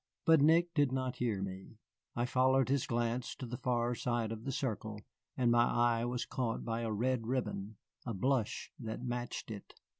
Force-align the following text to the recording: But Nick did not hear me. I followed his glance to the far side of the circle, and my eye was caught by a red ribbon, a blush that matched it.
But 0.25 0.41
Nick 0.41 0.73
did 0.73 0.91
not 0.91 1.17
hear 1.17 1.43
me. 1.43 1.77
I 2.15 2.25
followed 2.25 2.69
his 2.69 2.87
glance 2.87 3.35
to 3.35 3.45
the 3.45 3.55
far 3.59 3.93
side 3.93 4.31
of 4.31 4.45
the 4.45 4.51
circle, 4.51 4.99
and 5.37 5.51
my 5.51 5.65
eye 5.65 6.05
was 6.05 6.25
caught 6.25 6.65
by 6.65 6.81
a 6.81 6.91
red 6.91 7.27
ribbon, 7.27 7.75
a 8.03 8.15
blush 8.15 8.71
that 8.79 9.03
matched 9.03 9.51
it. 9.51 9.75